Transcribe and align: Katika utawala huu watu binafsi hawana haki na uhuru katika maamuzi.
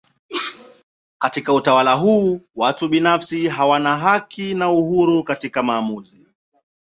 Katika 1.19 1.53
utawala 1.53 1.93
huu 1.93 2.41
watu 2.55 2.89
binafsi 2.89 3.47
hawana 3.47 3.97
haki 3.97 4.53
na 4.53 4.71
uhuru 4.71 5.23
katika 5.23 5.63
maamuzi. 5.63 6.25